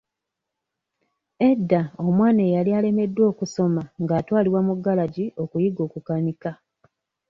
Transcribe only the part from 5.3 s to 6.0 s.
okuyiga